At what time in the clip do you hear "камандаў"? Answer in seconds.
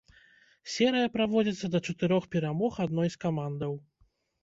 3.29-3.81